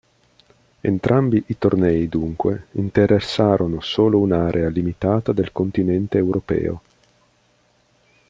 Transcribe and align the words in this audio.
Entrambi 0.81 1.43
i 1.45 1.59
tornei, 1.59 2.09
dunque, 2.09 2.69
interessarono 2.71 3.81
solo 3.81 4.17
un'area 4.17 4.67
limitata 4.69 5.31
del 5.31 5.51
continente 5.51 6.17
europeo. 6.17 6.81